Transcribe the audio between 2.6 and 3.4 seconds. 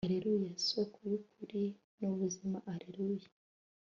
allelua